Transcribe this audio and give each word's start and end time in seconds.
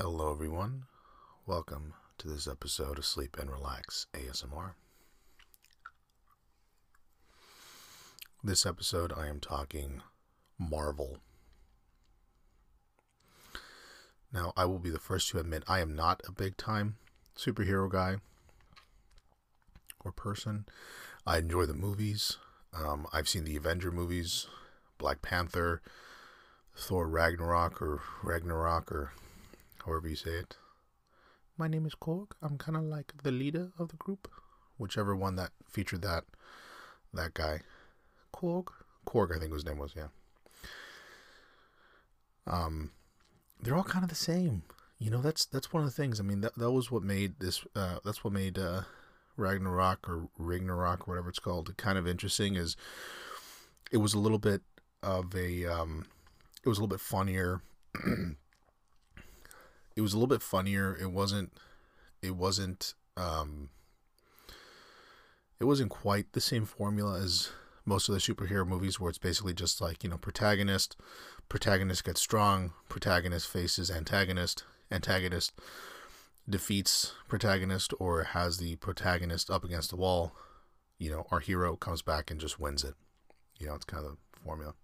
Hello, 0.00 0.30
everyone. 0.30 0.84
Welcome 1.44 1.92
to 2.18 2.28
this 2.28 2.46
episode 2.46 2.98
of 2.98 3.04
Sleep 3.04 3.36
and 3.36 3.50
Relax 3.50 4.06
ASMR. 4.14 4.74
This 8.44 8.64
episode, 8.64 9.12
I 9.12 9.26
am 9.26 9.40
talking 9.40 10.02
Marvel. 10.56 11.18
Now, 14.32 14.52
I 14.56 14.66
will 14.66 14.78
be 14.78 14.90
the 14.90 15.00
first 15.00 15.30
to 15.30 15.40
admit 15.40 15.64
I 15.66 15.80
am 15.80 15.96
not 15.96 16.22
a 16.28 16.30
big 16.30 16.56
time 16.56 16.94
superhero 17.36 17.90
guy 17.90 18.18
or 20.04 20.12
person. 20.12 20.66
I 21.26 21.38
enjoy 21.38 21.66
the 21.66 21.74
movies. 21.74 22.36
Um, 22.72 23.08
I've 23.12 23.28
seen 23.28 23.42
the 23.42 23.56
Avenger 23.56 23.90
movies, 23.90 24.46
Black 24.96 25.22
Panther, 25.22 25.82
Thor 26.76 27.08
Ragnarok, 27.08 27.82
or 27.82 28.00
Ragnarok, 28.22 28.92
or 28.92 29.10
however 29.88 30.08
you 30.08 30.16
say 30.16 30.30
it. 30.30 30.56
My 31.56 31.66
name 31.66 31.86
is 31.86 31.94
Korg. 31.94 32.32
I'm 32.42 32.58
kind 32.58 32.76
of 32.76 32.84
like 32.84 33.12
the 33.22 33.32
leader 33.32 33.72
of 33.78 33.88
the 33.88 33.96
group, 33.96 34.30
whichever 34.76 35.16
one 35.16 35.36
that 35.36 35.50
featured 35.68 36.02
that 36.02 36.24
that 37.12 37.34
guy, 37.34 37.62
Korg. 38.32 38.68
Korg, 39.06 39.34
I 39.34 39.40
think 39.40 39.52
his 39.52 39.64
name 39.64 39.78
was. 39.78 39.94
Yeah. 39.96 40.08
Um, 42.46 42.92
they're 43.60 43.76
all 43.76 43.82
kind 43.82 44.04
of 44.04 44.10
the 44.10 44.14
same. 44.14 44.62
You 44.98 45.10
know, 45.10 45.20
that's 45.20 45.46
that's 45.46 45.72
one 45.72 45.82
of 45.82 45.88
the 45.88 46.02
things. 46.02 46.20
I 46.20 46.22
mean, 46.22 46.42
that 46.42 46.56
that 46.56 46.70
was 46.70 46.90
what 46.90 47.02
made 47.02 47.40
this. 47.40 47.64
Uh, 47.74 47.98
that's 48.04 48.22
what 48.22 48.32
made 48.32 48.58
uh, 48.58 48.82
Ragnarok 49.36 50.08
or 50.08 50.28
Ragnarok, 50.38 51.08
whatever 51.08 51.28
it's 51.28 51.38
called, 51.38 51.74
kind 51.76 51.98
of 51.98 52.06
interesting. 52.06 52.56
Is 52.56 52.76
it 53.90 53.98
was 53.98 54.14
a 54.14 54.18
little 54.18 54.38
bit 54.38 54.62
of 55.02 55.34
a. 55.34 55.66
Um, 55.66 56.04
it 56.62 56.68
was 56.68 56.78
a 56.78 56.82
little 56.82 56.94
bit 56.94 57.00
funnier. 57.00 57.62
it 59.98 60.00
was 60.00 60.12
a 60.12 60.16
little 60.16 60.28
bit 60.28 60.42
funnier. 60.42 60.96
It 60.96 61.10
wasn't. 61.10 61.52
It 62.22 62.36
wasn't. 62.36 62.94
Um, 63.16 63.70
it 65.58 65.64
wasn't 65.64 65.90
quite 65.90 66.32
the 66.34 66.40
same 66.40 66.66
formula 66.66 67.18
as 67.18 67.50
most 67.84 68.08
of 68.08 68.14
the 68.14 68.20
superhero 68.20 68.64
movies, 68.64 69.00
where 69.00 69.08
it's 69.08 69.18
basically 69.18 69.54
just 69.54 69.80
like 69.80 70.04
you 70.04 70.10
know, 70.10 70.16
protagonist, 70.16 70.96
protagonist 71.48 72.04
gets 72.04 72.20
strong, 72.20 72.74
protagonist 72.88 73.48
faces 73.48 73.90
antagonist, 73.90 74.62
antagonist 74.92 75.52
defeats 76.48 77.12
protagonist 77.26 77.92
or 77.98 78.22
has 78.22 78.58
the 78.58 78.76
protagonist 78.76 79.50
up 79.50 79.64
against 79.64 79.90
the 79.90 79.96
wall. 79.96 80.32
You 80.98 81.10
know, 81.10 81.26
our 81.32 81.40
hero 81.40 81.74
comes 81.74 82.02
back 82.02 82.30
and 82.30 82.40
just 82.40 82.60
wins 82.60 82.84
it. 82.84 82.94
You 83.58 83.66
know, 83.66 83.74
it's 83.74 83.84
kind 83.84 84.06
of 84.06 84.12
the 84.12 84.40
formula. 84.44 84.74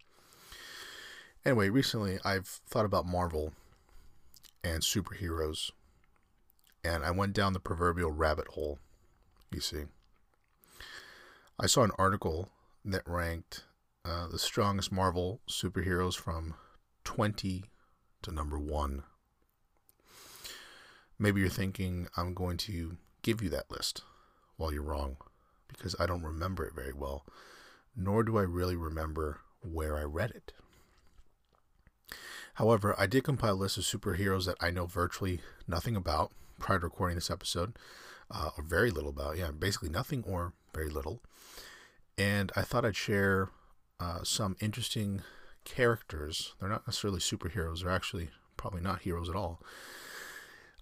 Anyway, 1.45 1.69
recently 1.69 2.19
I've 2.25 2.49
thought 2.49 2.85
about 2.85 3.07
Marvel 3.07 3.53
and 4.65 4.83
superheroes, 4.83 5.71
and 6.83 7.05
I 7.05 7.11
went 7.11 7.35
down 7.35 7.53
the 7.53 7.61
proverbial 7.61 8.11
rabbit 8.11 8.49
hole. 8.49 8.79
You 9.53 9.61
see, 9.61 9.83
I 11.61 11.67
saw 11.67 11.85
an 11.85 11.93
article 11.99 12.49
that 12.85 13.03
ranked 13.07 13.65
uh, 14.05 14.27
the 14.29 14.39
strongest 14.39 14.91
Marvel 14.91 15.41
superheroes 15.49 16.17
from 16.17 16.55
20 17.05 17.65
to 18.23 18.33
number 18.33 18.59
one. 18.59 19.05
Maybe 21.19 21.41
you're 21.41 21.51
thinking 21.51 22.09
I'm 22.17 22.35
going 22.35 22.57
to 22.59 22.97
give 23.23 23.43
you 23.43 23.49
that 23.51 23.71
list. 23.71 24.03
Well, 24.59 24.73
you're 24.73 24.83
wrong 24.83 25.17
because 25.69 25.95
I 26.01 26.07
don't 26.07 26.23
remember 26.23 26.65
it 26.65 26.75
very 26.75 26.93
well, 26.93 27.25
nor 27.97 28.23
do 28.23 28.39
I 28.39 28.43
really 28.43 28.77
remember 28.77 29.41
where 29.63 29.97
I 29.97 30.03
read 30.03 30.31
it. 30.31 30.53
However, 32.55 32.95
I 32.99 33.07
did 33.07 33.25
compile 33.25 33.55
a 33.55 33.55
list 33.55 33.79
of 33.79 33.85
superheroes 33.85 34.47
that 34.47 34.57
I 34.61 34.71
know 34.71 34.87
virtually 34.87 35.41
nothing 35.67 35.97
about 35.97 36.33
prior 36.59 36.79
to 36.79 36.87
recording 36.87 37.17
this 37.17 37.31
episode, 37.31 37.77
uh, 38.31 38.51
or 38.57 38.65
very 38.65 38.91
little 38.91 39.11
about. 39.11 39.37
Yeah, 39.37 39.51
basically 39.51 39.89
nothing 39.89 40.25
or 40.27 40.53
very 40.75 40.89
little. 40.89 41.21
And 42.17 42.53
I 42.55 42.63
thought 42.63 42.85
I'd 42.85 42.97
share 42.97 43.51
uh, 43.99 44.23
some 44.23 44.57
interesting 44.61 45.23
characters. 45.65 46.55
They're 46.61 46.69
not 46.69 46.87
necessarily 46.87 47.21
superheroes, 47.21 47.83
they're 47.83 47.91
actually 47.91 48.31
probably 48.57 48.81
not 48.81 49.03
heroes 49.03 49.29
at 49.29 49.37
all. 49.37 49.61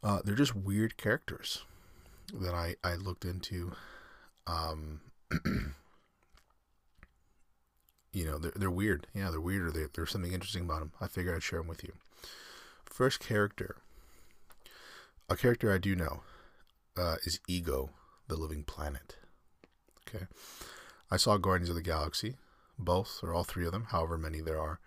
Uh, 0.03 0.21
they're 0.25 0.35
just 0.35 0.55
weird 0.55 0.97
characters 0.97 1.65
that 2.35 2.55
I, 2.55 2.77
I 2.85 2.97
looked 2.97 3.25
into. 3.25 3.73
Um, 4.47 5.01
you 8.13 8.27
know, 8.27 8.39
they're, 8.39 8.53
they're 8.55 8.71
weird. 8.71 9.07
Yeah, 9.15 9.31
they're 9.31 9.41
weird, 9.41 9.67
or 9.67 9.71
they, 9.71 9.87
there's 9.93 10.11
something 10.11 10.33
interesting 10.33 10.65
about 10.65 10.81
them. 10.81 10.93
I 11.01 11.09
figured 11.09 11.35
I'd 11.35 11.43
share 11.43 11.61
them 11.61 11.69
with 11.69 11.83
you. 11.83 11.93
First 12.85 13.21
character, 13.21 13.77
a 15.29 15.37
character 15.37 15.73
I 15.73 15.79
do 15.79 15.97
know, 15.97 16.23
uh, 16.97 17.17
is 17.25 17.41
Ego, 17.49 17.91
the 18.29 18.37
living 18.37 18.65
planet. 18.65 19.17
Okay. 20.07 20.27
I 21.11 21.17
saw 21.17 21.37
Guardians 21.39 21.71
of 21.71 21.75
the 21.75 21.83
Galaxy, 21.83 22.37
both 22.79 23.21
or 23.23 23.33
all 23.33 23.45
three 23.45 23.67
of 23.67 23.73
them, 23.73 23.87
however 23.91 24.19
many 24.19 24.41
there 24.41 24.61
are, 24.61 24.79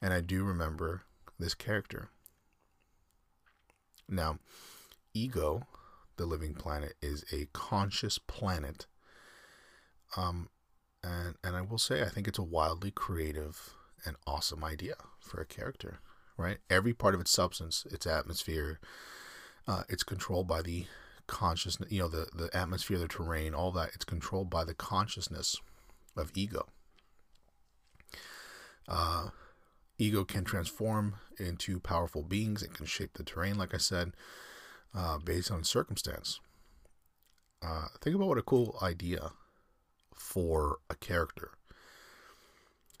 and 0.00 0.14
I 0.14 0.20
do 0.20 0.44
remember 0.44 1.02
this 1.38 1.54
character. 1.54 2.08
Now, 4.08 4.38
Ego, 5.14 5.66
the 6.16 6.26
living 6.26 6.54
planet, 6.54 6.94
is 7.02 7.24
a 7.32 7.48
conscious 7.52 8.18
planet 8.18 8.86
um, 10.16 10.48
and 11.02 11.36
and 11.42 11.56
I 11.56 11.62
will 11.62 11.78
say 11.78 12.02
I 12.02 12.08
think 12.08 12.28
it's 12.28 12.38
a 12.38 12.42
wildly 12.42 12.90
creative 12.90 13.74
and 14.04 14.16
awesome 14.26 14.64
idea 14.64 14.94
for 15.20 15.40
a 15.40 15.46
character. 15.46 16.00
Right, 16.36 16.58
every 16.70 16.94
part 16.94 17.14
of 17.14 17.20
its 17.20 17.30
substance, 17.30 17.86
its 17.90 18.06
atmosphere, 18.06 18.80
uh, 19.68 19.82
it's 19.88 20.02
controlled 20.02 20.48
by 20.48 20.62
the 20.62 20.86
consciousness. 21.26 21.92
You 21.92 22.00
know, 22.00 22.08
the 22.08 22.26
the 22.34 22.56
atmosphere, 22.56 22.98
the 22.98 23.08
terrain, 23.08 23.54
all 23.54 23.70
that. 23.72 23.90
It's 23.94 24.04
controlled 24.04 24.50
by 24.50 24.64
the 24.64 24.74
consciousness 24.74 25.56
of 26.16 26.30
ego. 26.34 26.66
Uh, 28.88 29.28
ego 29.98 30.24
can 30.24 30.44
transform 30.44 31.16
into 31.38 31.78
powerful 31.80 32.22
beings. 32.22 32.62
It 32.62 32.74
can 32.74 32.86
shape 32.86 33.12
the 33.14 33.22
terrain, 33.22 33.56
like 33.56 33.74
I 33.74 33.78
said, 33.78 34.12
uh, 34.94 35.18
based 35.18 35.50
on 35.50 35.64
circumstance. 35.64 36.40
Uh, 37.62 37.86
think 38.00 38.16
about 38.16 38.28
what 38.28 38.38
a 38.38 38.42
cool 38.42 38.78
idea 38.82 39.32
for 40.16 40.78
a 40.88 40.94
character. 40.94 41.50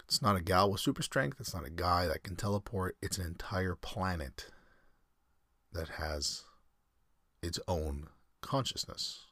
It's 0.04 0.20
not 0.20 0.36
a 0.36 0.42
gal 0.42 0.70
with 0.70 0.80
super 0.80 1.02
strength, 1.02 1.38
it's 1.40 1.54
not 1.54 1.66
a 1.66 1.70
guy 1.70 2.06
that 2.06 2.22
can 2.22 2.36
teleport, 2.36 2.96
it's 3.00 3.18
an 3.18 3.26
entire 3.26 3.74
planet 3.74 4.48
that 5.72 5.88
has 5.90 6.44
its 7.42 7.58
own 7.66 8.08
consciousness. 8.40 9.26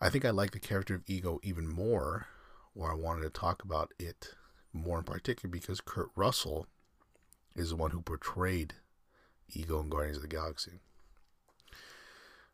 I 0.00 0.08
think 0.08 0.24
I 0.24 0.30
like 0.30 0.52
the 0.52 0.60
character 0.60 0.94
of 0.94 1.02
Ego 1.06 1.40
even 1.42 1.68
more, 1.68 2.26
or 2.74 2.90
I 2.90 2.94
wanted 2.94 3.22
to 3.22 3.30
talk 3.30 3.62
about 3.62 3.92
it 3.98 4.34
more 4.72 4.98
in 4.98 5.04
particular 5.04 5.50
because 5.50 5.80
Kurt 5.80 6.10
Russell 6.14 6.66
is 7.54 7.70
the 7.70 7.76
one 7.76 7.90
who 7.90 8.00
portrayed 8.00 8.74
Ego 9.52 9.80
in 9.80 9.88
Guardians 9.88 10.18
of 10.18 10.22
the 10.22 10.28
Galaxy. 10.28 10.80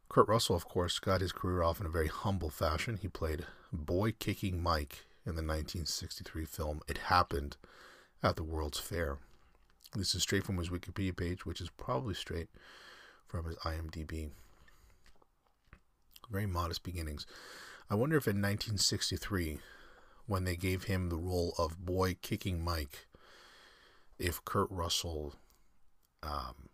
Kurt 0.08 0.28
Russell, 0.28 0.56
of 0.56 0.68
course, 0.68 0.98
got 0.98 1.20
his 1.20 1.32
career 1.32 1.62
off 1.62 1.80
in 1.80 1.86
a 1.86 1.90
very 1.90 2.08
humble 2.08 2.50
fashion. 2.50 2.98
He 3.00 3.08
played 3.08 3.44
Boy 3.72 4.12
Kicking 4.12 4.62
Mike 4.62 5.04
in 5.24 5.34
the 5.34 5.42
1963 5.42 6.44
film 6.44 6.80
It 6.88 6.98
Happened 6.98 7.56
at 8.22 8.36
the 8.36 8.44
World's 8.44 8.78
Fair. 8.78 9.18
This 9.94 10.14
is 10.14 10.22
straight 10.22 10.44
from 10.44 10.58
his 10.58 10.68
Wikipedia 10.68 11.16
page, 11.16 11.44
which 11.44 11.60
is 11.60 11.70
probably 11.70 12.14
straight 12.14 12.48
from 13.26 13.46
his 13.46 13.56
IMDb. 13.56 14.30
Very 16.30 16.46
modest 16.46 16.82
beginnings. 16.82 17.26
I 17.90 17.94
wonder 17.94 18.16
if 18.16 18.26
in 18.26 18.36
1963, 18.36 19.58
when 20.26 20.44
they 20.44 20.56
gave 20.56 20.84
him 20.84 21.08
the 21.08 21.16
role 21.16 21.54
of 21.58 21.84
Boy 21.84 22.16
Kicking 22.20 22.62
Mike, 22.62 23.06
if 24.18 24.44
Kurt 24.44 24.70
Russell 24.70 25.34
um, 26.22 26.68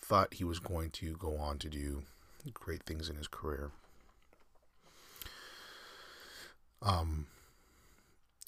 thought 0.00 0.34
he 0.34 0.44
was 0.44 0.58
going 0.58 0.90
to 0.90 1.16
go 1.16 1.36
on 1.36 1.58
to 1.58 1.68
do 1.68 2.02
great 2.50 2.82
things 2.82 3.08
in 3.08 3.16
his 3.16 3.28
career. 3.28 3.70
Um, 6.80 7.26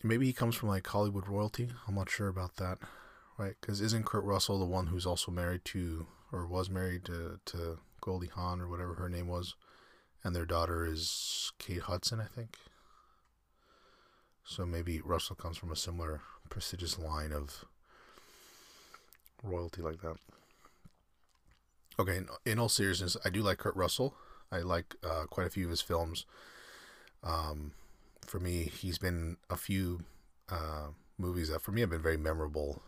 maybe 0.03 0.27
he 0.27 0.33
comes 0.33 0.57
from 0.57 0.69
like 0.69 0.87
Hollywood 0.87 1.29
royalty. 1.29 1.71
I'm 1.87 1.95
not 1.95 2.11
sure 2.11 2.29
about 2.29 2.57
that, 2.57 2.79
right? 3.39 3.55
Because 3.61 3.81
isn't 3.81 4.07
Kurt 4.07 4.25
Russell 4.25 4.59
the 4.59 4.65
one 4.65 4.89
who's 4.89 5.07
also 5.07 5.31
married 5.31 5.65
to, 5.67 6.07
or 6.33 6.47
was 6.47 6.69
married 6.69 7.05
to, 7.05 7.39
to 7.47 7.79
Goldie 8.01 8.29
Hawn 8.29 8.61
or 8.61 8.69
whatever 8.69 8.95
her 8.95 9.09
name 9.09 9.29
was, 9.29 9.55
and 10.23 10.35
their 10.35 10.47
daughter 10.47 10.85
is 10.85 11.53
Kate 11.59 11.83
Hudson, 11.83 12.21
I 12.21 12.27
think. 12.27 12.57
So 14.45 14.67
maybe 14.67 15.01
Russell 15.01 15.37
comes 15.37 15.57
from 15.57 15.73
a 15.73 15.77
similar 15.77 16.21
prestigious 16.51 16.99
line 16.99 17.33
of 17.33 17.65
royalty 19.43 19.81
like 19.81 20.03
that. 20.03 20.17
Okay, 21.99 22.23
in, 22.45 22.59
all 22.59 22.69
seriousness, 22.69 23.17
I 23.25 23.31
do 23.31 23.43
like 23.43 23.59
Kurt 23.59 23.77
Russell. 23.77 24.17
I 24.51 24.59
like 24.59 24.97
uh, 25.05 25.25
quite 25.31 25.47
a 25.47 25.51
few 25.51 25.65
of 25.65 25.71
his 25.71 25.81
films. 25.81 26.27
Um, 27.23 27.73
for 28.27 28.41
me, 28.41 28.65
he's 28.65 28.99
been 28.99 29.37
a 29.49 29.57
few 29.57 30.01
uh, 30.49 30.89
movies 31.19 31.51
that 31.51 31.63
for 31.63 31.71
me 31.71 31.81
have 31.83 31.91
been 31.91 32.03
very 32.03 32.17
memorable 32.17 32.83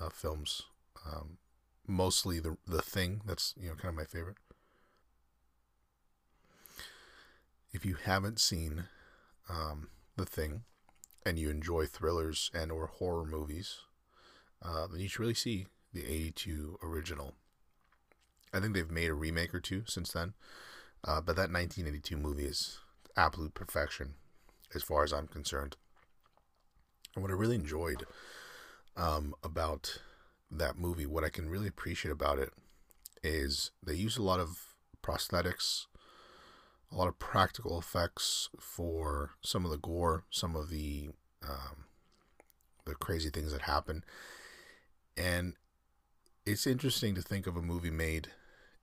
uh, 0.00 0.08
films. 0.08 0.62
Um, 1.04 1.38
mostly 1.86 2.40
the 2.40 2.56
the 2.66 2.80
thing 2.80 3.20
that's 3.26 3.54
you 3.60 3.68
know 3.68 3.74
kind 3.74 3.90
of 3.90 3.96
my 3.96 4.04
favorite. 4.04 4.36
If 7.72 7.84
you 7.84 7.96
haven't 8.04 8.38
seen 8.38 8.84
um, 9.48 9.88
the 10.16 10.24
thing, 10.24 10.62
and 11.26 11.38
you 11.38 11.50
enjoy 11.50 11.86
thrillers 11.86 12.50
and 12.54 12.70
or 12.70 12.86
horror 12.86 13.24
movies, 13.24 13.78
uh, 14.62 14.86
then 14.86 15.00
you 15.00 15.08
should 15.08 15.20
really 15.20 15.34
see 15.34 15.66
the 15.92 16.06
'82 16.06 16.78
original. 16.82 17.34
I 18.54 18.60
think 18.60 18.74
they've 18.74 18.90
made 18.90 19.10
a 19.10 19.14
remake 19.14 19.54
or 19.54 19.60
two 19.60 19.82
since 19.86 20.12
then, 20.12 20.34
uh, 21.02 21.20
but 21.20 21.36
that 21.36 21.50
1982 21.50 22.16
movie 22.16 22.44
is 22.44 22.78
absolute 23.16 23.54
perfection, 23.54 24.14
as 24.74 24.82
far 24.82 25.02
as 25.02 25.12
I'm 25.12 25.26
concerned. 25.26 25.76
And 27.14 27.22
what 27.22 27.30
I 27.30 27.34
really 27.34 27.56
enjoyed 27.56 28.04
um, 28.96 29.34
about 29.42 29.98
that 30.50 30.78
movie, 30.78 31.06
what 31.06 31.24
I 31.24 31.28
can 31.28 31.48
really 31.48 31.68
appreciate 31.68 32.12
about 32.12 32.38
it, 32.38 32.50
is 33.22 33.72
they 33.82 33.94
use 33.94 34.16
a 34.16 34.22
lot 34.22 34.40
of 34.40 34.74
prosthetics, 35.02 35.86
a 36.92 36.96
lot 36.96 37.08
of 37.08 37.18
practical 37.18 37.78
effects 37.78 38.50
for 38.60 39.32
some 39.42 39.64
of 39.64 39.70
the 39.70 39.78
gore, 39.78 40.24
some 40.30 40.54
of 40.54 40.70
the 40.70 41.10
um, 41.42 41.84
the 42.86 42.94
crazy 42.94 43.30
things 43.30 43.52
that 43.52 43.62
happen, 43.62 44.04
and 45.16 45.54
it's 46.46 46.66
interesting 46.66 47.14
to 47.14 47.22
think 47.22 47.46
of 47.46 47.56
a 47.56 47.62
movie 47.62 47.90
made 47.90 48.28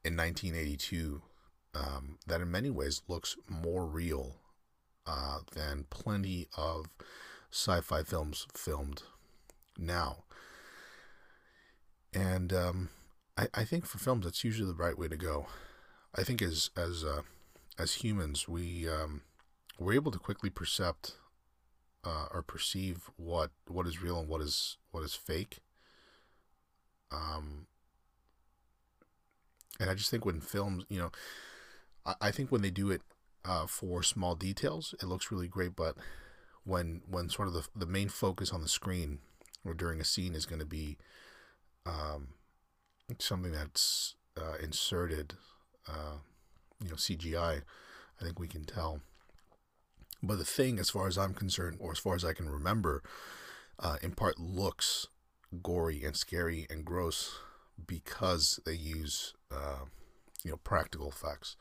in 0.03 0.17
1982 0.17 1.21
um, 1.73 2.17
that 2.27 2.41
in 2.41 2.51
many 2.51 2.69
ways 2.69 3.01
looks 3.07 3.37
more 3.47 3.85
real 3.85 4.35
uh, 5.05 5.39
than 5.53 5.85
plenty 5.89 6.47
of 6.57 6.87
sci-fi 7.51 8.03
films 8.03 8.47
filmed 8.53 9.03
now. 9.77 10.23
And 12.13 12.51
um, 12.51 12.89
I, 13.37 13.47
I 13.53 13.63
think 13.63 13.85
for 13.85 13.97
films, 13.97 14.25
that's 14.25 14.43
usually 14.43 14.67
the 14.67 14.75
right 14.75 14.97
way 14.97 15.07
to 15.07 15.17
go. 15.17 15.47
I 16.13 16.23
think 16.23 16.41
as 16.41 16.69
as 16.75 17.05
uh, 17.05 17.21
as 17.79 17.95
humans, 17.95 18.47
we 18.47 18.87
um, 18.87 19.21
we're 19.79 19.93
able 19.93 20.11
to 20.11 20.19
quickly 20.19 20.49
percept 20.49 21.15
uh, 22.03 22.25
or 22.31 22.41
perceive 22.41 23.09
what 23.15 23.51
what 23.67 23.87
is 23.87 24.01
real 24.01 24.19
and 24.19 24.27
what 24.27 24.41
is 24.41 24.77
what 24.91 25.03
is 25.03 25.15
fake. 25.15 25.59
Um, 27.11 27.67
and 29.79 29.89
I 29.89 29.95
just 29.95 30.09
think 30.09 30.25
when 30.25 30.41
films, 30.41 30.85
you 30.89 30.99
know, 30.99 31.11
I, 32.05 32.15
I 32.21 32.31
think 32.31 32.51
when 32.51 32.61
they 32.61 32.69
do 32.69 32.91
it 32.91 33.01
uh, 33.45 33.67
for 33.67 34.03
small 34.03 34.35
details, 34.35 34.93
it 35.01 35.05
looks 35.05 35.31
really 35.31 35.47
great. 35.47 35.75
But 35.75 35.95
when 36.63 37.01
when 37.07 37.29
sort 37.29 37.47
of 37.47 37.53
the 37.53 37.67
the 37.75 37.85
main 37.85 38.09
focus 38.09 38.51
on 38.51 38.61
the 38.61 38.69
screen 38.69 39.19
or 39.65 39.73
during 39.73 39.99
a 39.99 40.05
scene 40.05 40.35
is 40.35 40.45
going 40.45 40.59
to 40.59 40.65
be 40.65 40.97
um, 41.85 42.29
something 43.19 43.51
that's 43.51 44.15
uh, 44.37 44.55
inserted, 44.61 45.35
uh, 45.87 46.17
you 46.81 46.89
know, 46.89 46.95
CGI, 46.95 47.61
I 48.19 48.23
think 48.23 48.39
we 48.39 48.47
can 48.47 48.65
tell. 48.65 49.01
But 50.23 50.37
the 50.37 50.45
thing, 50.45 50.77
as 50.77 50.91
far 50.91 51.07
as 51.07 51.17
I'm 51.17 51.33
concerned, 51.33 51.77
or 51.79 51.91
as 51.91 51.97
far 51.97 52.15
as 52.15 52.23
I 52.23 52.33
can 52.33 52.47
remember, 52.47 53.01
uh, 53.79 53.97
in 54.03 54.11
part 54.11 54.39
looks 54.39 55.07
gory 55.63 56.03
and 56.03 56.15
scary 56.15 56.67
and 56.69 56.85
gross 56.85 57.39
because 57.85 58.59
they 58.65 58.73
use, 58.73 59.33
uh, 59.51 59.85
you 60.43 60.51
know, 60.51 60.57
practical 60.57 61.09
effects. 61.09 61.55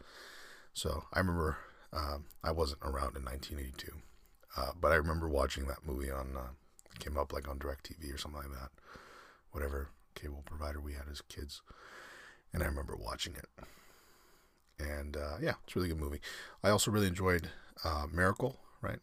So 0.72 1.04
I 1.12 1.18
remember 1.18 1.58
um, 1.92 2.26
I 2.44 2.52
wasn't 2.52 2.82
around 2.82 3.16
in 3.16 3.24
1982, 3.24 3.92
uh, 4.56 4.72
but 4.80 4.92
I 4.92 4.96
remember 4.96 5.28
watching 5.28 5.66
that 5.66 5.84
movie 5.86 6.10
on 6.10 6.36
uh, 6.36 6.50
came 6.98 7.18
up 7.18 7.32
like 7.32 7.48
on 7.48 7.58
DirecTV 7.58 8.14
or 8.14 8.18
something 8.18 8.42
like 8.42 8.52
that, 8.52 8.70
whatever 9.52 9.90
cable 10.14 10.42
provider 10.44 10.80
we 10.80 10.92
had 10.92 11.08
as 11.10 11.20
kids, 11.22 11.62
and 12.52 12.62
I 12.62 12.66
remember 12.66 12.96
watching 12.96 13.34
it. 13.34 13.48
And 14.78 15.16
uh, 15.16 15.36
yeah, 15.40 15.54
it's 15.64 15.76
a 15.76 15.78
really 15.78 15.88
good 15.90 16.00
movie. 16.00 16.20
I 16.62 16.70
also 16.70 16.90
really 16.90 17.08
enjoyed 17.08 17.50
uh, 17.84 18.06
Miracle, 18.10 18.56
right? 18.80 19.00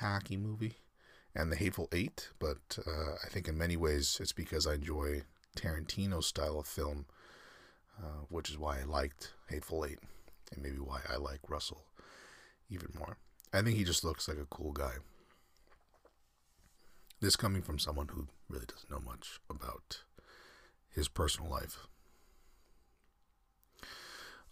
Hacky 0.00 0.38
movie, 0.40 0.76
and 1.34 1.52
The 1.52 1.56
Hateful 1.56 1.88
Eight. 1.92 2.28
But 2.38 2.78
uh, 2.86 3.14
I 3.24 3.28
think 3.28 3.48
in 3.48 3.58
many 3.58 3.76
ways 3.76 4.18
it's 4.20 4.32
because 4.32 4.66
I 4.66 4.74
enjoy 4.74 5.22
Tarantino's 5.56 6.26
style 6.26 6.58
of 6.58 6.66
film, 6.66 7.06
uh, 7.98 8.24
which 8.28 8.50
is 8.50 8.58
why 8.58 8.80
I 8.80 8.84
liked 8.84 9.32
Hateful 9.48 9.84
Eight, 9.84 9.98
and 10.52 10.62
maybe 10.62 10.78
why 10.78 11.00
I 11.08 11.16
like 11.16 11.40
Russell 11.48 11.84
even 12.70 12.88
more. 12.98 13.16
I 13.52 13.62
think 13.62 13.76
he 13.76 13.84
just 13.84 14.04
looks 14.04 14.28
like 14.28 14.38
a 14.38 14.46
cool 14.46 14.72
guy. 14.72 14.94
This 17.20 17.36
coming 17.36 17.62
from 17.62 17.78
someone 17.78 18.08
who 18.08 18.28
really 18.48 18.66
doesn't 18.66 18.90
know 18.90 19.00
much 19.04 19.40
about 19.50 20.04
his 20.88 21.08
personal 21.08 21.50
life. 21.50 21.86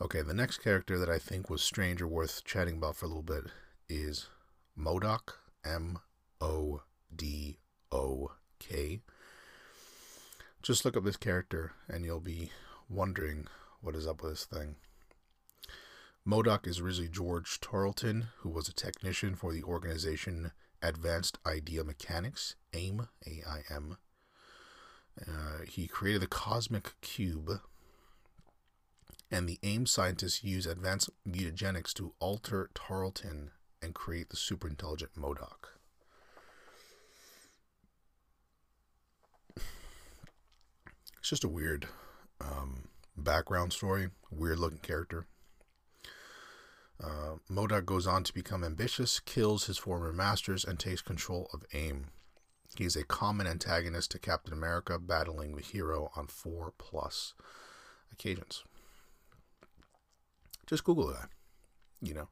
Okay, 0.01 0.23
the 0.23 0.35
next 0.35 0.59
character 0.59 0.99
that 0.99 1.09
I 1.09 1.19
think 1.19 1.51
was 1.51 1.63
strange 1.63 2.01
or 2.03 2.07
worth 2.07 2.45
chatting 2.45 2.77
about 2.77 2.97
for 2.97 3.07
a 3.07 3.09
little 3.09 3.23
bit 3.23 3.45
is 3.89 4.29
MODOK, 4.79 5.33
M 5.65 5.99
O 6.41 6.83
D 7.15 7.59
O 7.91 8.33
K. 8.61 9.01
Just 10.69 10.85
look 10.85 10.99
up 10.99 11.05
this 11.05 11.17
character 11.17 11.73
and 11.89 12.05
you'll 12.05 12.21
be 12.21 12.51
wondering 12.91 13.47
what 13.81 13.97
is 13.97 14.07
up 14.07 14.21
with 14.21 14.33
this 14.33 14.45
thing. 14.45 14.77
MODOK 16.27 16.67
is 16.67 16.79
originally 16.79 17.09
George 17.09 17.59
Tarleton, 17.59 18.27
who 18.41 18.51
was 18.51 18.69
a 18.69 18.75
technician 18.75 19.35
for 19.35 19.55
the 19.55 19.63
organization 19.63 20.53
Advanced 20.83 21.39
Idea 21.47 21.85
Mechanics, 21.85 22.55
AIM, 22.75 23.09
A 23.27 23.43
I 23.49 23.63
M. 23.71 23.97
Uh, 25.27 25.63
he 25.67 25.89
created 25.89 26.21
the 26.21 26.27
Cosmic 26.27 26.93
Cube, 27.01 27.63
and 29.31 29.49
the 29.49 29.59
AIM 29.63 29.87
scientists 29.87 30.45
use 30.45 30.67
advanced 30.67 31.09
mutagenics 31.27 31.95
to 31.95 32.13
alter 32.21 32.69
Tarleton 32.75 33.53
and 33.81 33.95
create 33.95 34.29
the 34.29 34.37
super 34.37 34.69
intelligent 34.69 35.13
It's 41.19 41.31
just 41.31 41.45
a 41.45 41.49
weird 41.49 41.89
um, 42.41 42.89
background 43.17 43.73
story, 43.73 44.09
weird 44.31 44.59
looking 44.59 44.79
character. 44.79 45.27
Uh, 47.03 47.37
MODOK 47.49 47.85
goes 47.85 48.07
on 48.07 48.25
to 48.25 48.35
become 48.35 48.65
ambitious, 48.65 49.21
kills 49.21 49.67
his 49.67 49.79
former 49.79 50.13
masters, 50.13 50.65
and 50.65 50.79
takes 50.79 51.01
control 51.01 51.49
of 51.53 51.65
AIM. 51.73 52.07
He 52.77 52.85
is 52.85 52.97
a 52.97 53.05
common 53.05 53.47
antagonist 53.47 54.11
to 54.13 54.19
Captain 54.19 54.53
America, 54.53 54.99
battling 54.99 55.55
the 55.55 55.63
hero 55.63 56.11
on 56.17 56.27
four 56.27 56.73
plus 56.77 57.35
occasions. 58.13 58.65
Just 60.67 60.85
Google 60.85 61.07
that. 61.09 61.31
You 62.01 62.15
know, 62.15 62.29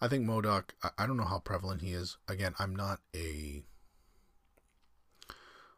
I 0.00 0.08
think 0.08 0.26
MODOK. 0.26 0.70
I, 0.82 0.90
I 0.98 1.06
don't 1.06 1.16
know 1.16 1.24
how 1.24 1.38
prevalent 1.38 1.82
he 1.82 1.92
is. 1.92 2.16
Again, 2.28 2.54
I'm 2.58 2.74
not 2.74 3.00
a 3.14 3.62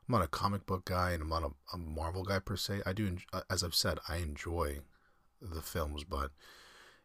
I'm 0.08 0.12
not 0.12 0.24
a 0.24 0.28
comic 0.28 0.66
book 0.66 0.84
guy 0.84 1.10
and 1.10 1.22
I'm 1.22 1.28
not 1.28 1.42
a, 1.42 1.50
a 1.74 1.78
Marvel 1.78 2.22
guy 2.22 2.38
per 2.38 2.56
se. 2.56 2.82
I 2.86 2.92
do, 2.92 3.16
as 3.50 3.64
I've 3.64 3.74
said, 3.74 3.98
I 4.08 4.18
enjoy 4.18 4.78
the 5.40 5.62
films, 5.62 6.04
but 6.04 6.30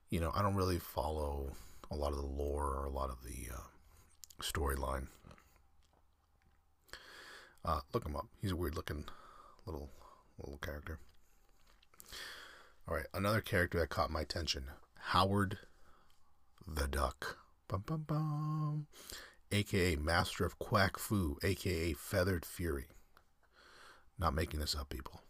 you 0.10 0.20
know, 0.20 0.31
I 0.36 0.41
don't 0.41 0.55
really 0.55 0.77
follow 0.77 1.53
a 1.89 1.96
lot 1.96 2.12
of 2.12 2.17
the 2.20 2.25
lore 2.25 2.75
or 2.75 2.86
a 2.86 2.91
lot 2.91 3.10
of 3.10 3.24
the 3.24 3.53
uh, 3.53 3.62
storyline. 4.41 5.08
Uh, 7.63 7.81
look 7.93 8.05
him 8.05 8.15
up. 8.15 8.27
He's 8.41 8.51
a 8.51 8.55
weird 8.55 8.75
looking 8.75 9.05
little 9.65 9.89
little 10.38 10.58
character. 10.58 11.00
All 12.88 12.96
right, 12.96 13.05
another 13.13 13.41
character 13.41 13.79
that 13.79 13.89
caught 13.89 14.10
my 14.10 14.22
attention: 14.22 14.65
Howard 15.10 15.60
the 16.67 16.88
Duck. 16.88 17.38
Bum, 17.67 17.84
bum, 17.86 18.03
bum. 18.08 18.88
AKA 19.51 19.98
Master 19.98 20.46
of 20.46 20.60
Quack 20.60 20.98
Fu, 20.98 21.38
AKA 21.43 21.93
Feathered 21.93 22.46
Fury. 22.46 22.86
Not 24.17 24.34
making 24.34 24.60
this 24.60 24.75
up, 24.75 24.89
people. 24.89 25.22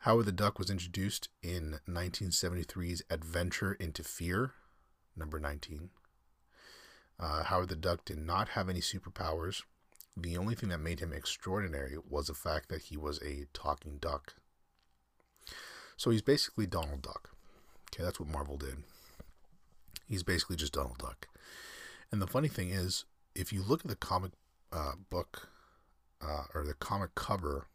Howard 0.00 0.26
the 0.26 0.32
Duck 0.32 0.58
was 0.58 0.68
introduced 0.68 1.30
in 1.42 1.80
1973's 1.88 3.02
Adventure 3.08 3.72
into 3.72 4.04
Fear, 4.04 4.52
number 5.16 5.40
19. 5.40 5.88
Uh, 7.18 7.44
Howard 7.44 7.70
the 7.70 7.76
Duck 7.76 8.04
did 8.04 8.18
not 8.18 8.50
have 8.50 8.68
any 8.68 8.80
superpowers. 8.80 9.62
The 10.16 10.36
only 10.36 10.54
thing 10.54 10.68
that 10.68 10.80
made 10.80 11.00
him 11.00 11.12
extraordinary 11.12 11.96
was 12.08 12.26
the 12.26 12.34
fact 12.34 12.68
that 12.68 12.82
he 12.82 12.96
was 12.96 13.20
a 13.22 13.46
talking 13.54 13.96
duck. 13.98 14.34
So 15.96 16.10
he's 16.10 16.22
basically 16.22 16.66
Donald 16.66 17.02
Duck. 17.02 17.30
Okay, 17.90 18.04
that's 18.04 18.20
what 18.20 18.28
Marvel 18.28 18.56
did. 18.56 18.76
He's 20.06 20.22
basically 20.22 20.56
just 20.56 20.74
Donald 20.74 20.98
Duck. 20.98 21.28
And 22.14 22.22
the 22.22 22.28
funny 22.28 22.46
thing 22.46 22.70
is, 22.70 23.06
if 23.34 23.52
you 23.52 23.60
look 23.60 23.80
at 23.80 23.88
the 23.88 23.96
comic 23.96 24.30
uh, 24.72 24.92
book 25.10 25.48
uh, 26.22 26.44
or 26.54 26.64
the 26.64 26.74
comic 26.74 27.16
cover 27.16 27.66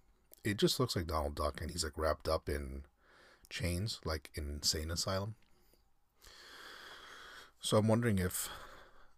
it 0.45 0.55
just 0.55 0.79
looks 0.79 0.95
like 0.95 1.07
Donald 1.07 1.35
Duck, 1.35 1.59
and 1.59 1.69
he's 1.69 1.83
like 1.83 1.97
wrapped 1.97 2.29
up 2.29 2.47
in 2.47 2.83
chains, 3.49 3.99
like 4.05 4.29
in 4.35 4.49
insane 4.49 4.91
asylum. 4.91 5.35
So 7.59 7.75
I'm 7.75 7.89
wondering 7.89 8.17
if 8.17 8.47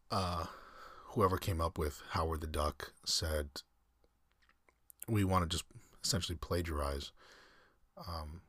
uh, 0.09 0.45
whoever 1.09 1.37
came 1.37 1.61
up 1.61 1.77
with 1.77 2.01
Howard 2.13 2.41
the 2.41 2.47
Duck 2.47 2.93
said, 3.05 3.49
"We 5.07 5.23
want 5.23 5.43
to 5.43 5.55
just 5.55 5.65
essentially 6.03 6.35
plagiarize 6.41 7.11
um, 7.95 8.41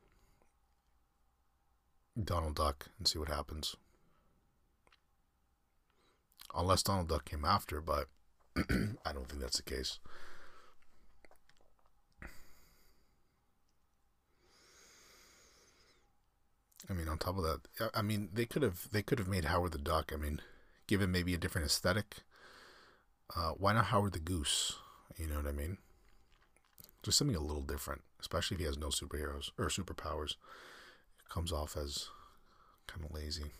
Donald 2.19 2.55
Duck 2.55 2.87
and 2.97 3.07
see 3.07 3.19
what 3.19 3.29
happens. 3.29 3.75
Unless 6.55 6.83
Donald 6.83 7.09
Duck 7.09 7.25
came 7.25 7.45
after, 7.45 7.81
but 7.81 8.07
I 8.57 9.11
don't 9.13 9.27
think 9.27 9.41
that's 9.41 9.57
the 9.57 9.63
case. 9.63 9.99
I 16.89 16.93
mean, 16.93 17.07
on 17.07 17.17
top 17.17 17.37
of 17.37 17.43
that, 17.43 17.91
I 17.95 18.01
mean, 18.01 18.29
they 18.33 18.45
could 18.45 18.61
have 18.61 18.89
they 18.91 19.01
could 19.01 19.19
have 19.19 19.27
made 19.27 19.45
Howard 19.45 19.71
the 19.71 19.77
Duck. 19.77 20.11
I 20.13 20.17
mean, 20.17 20.41
given 20.85 21.11
maybe 21.11 21.33
a 21.33 21.37
different 21.37 21.65
aesthetic. 21.65 22.17
Uh, 23.35 23.51
why 23.51 23.73
not 23.73 23.85
Howard 23.85 24.13
the 24.13 24.19
Goose? 24.19 24.77
You 25.17 25.27
know 25.27 25.37
what 25.37 25.47
I 25.47 25.51
mean? 25.53 25.77
Just 27.01 27.17
something 27.17 27.35
a 27.35 27.41
little 27.41 27.61
different, 27.61 28.01
especially 28.19 28.55
if 28.55 28.59
he 28.59 28.65
has 28.65 28.77
no 28.77 28.87
superheroes 28.87 29.51
or 29.57 29.67
superpowers. 29.67 30.31
It 31.19 31.29
comes 31.29 31.51
off 31.51 31.75
as 31.77 32.09
kind 32.87 33.05
of 33.05 33.15
lazy. 33.15 33.51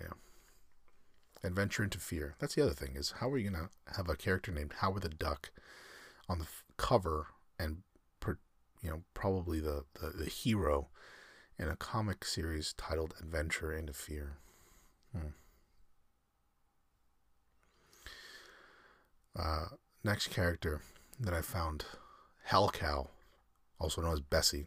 Yeah. 0.00 0.14
Adventure 1.44 1.84
into 1.84 1.98
Fear. 1.98 2.34
That's 2.38 2.54
the 2.54 2.62
other 2.62 2.74
thing 2.74 2.96
is 2.96 3.14
how 3.20 3.30
are 3.30 3.38
you 3.38 3.50
gonna 3.50 3.70
have 3.96 4.08
a 4.08 4.16
character 4.16 4.52
named 4.52 4.74
Howard 4.78 5.02
the 5.02 5.08
Duck 5.08 5.50
on 6.28 6.38
the 6.38 6.44
f- 6.44 6.64
cover 6.76 7.28
and 7.58 7.82
per, 8.20 8.38
you 8.82 8.90
know 8.90 9.02
probably 9.14 9.60
the, 9.60 9.84
the, 10.00 10.10
the 10.10 10.30
hero 10.30 10.88
in 11.58 11.68
a 11.68 11.76
comic 11.76 12.24
series 12.24 12.72
titled 12.74 13.14
Adventure 13.20 13.72
into 13.72 13.92
Fear. 13.92 14.38
Hmm. 15.12 15.28
Uh, 19.36 19.64
next 20.04 20.28
character 20.28 20.82
that 21.20 21.34
I 21.34 21.40
found, 21.40 21.84
Hell 22.44 22.70
Cow, 22.70 23.10
also 23.78 24.02
known 24.02 24.12
as 24.12 24.20
Bessie. 24.20 24.66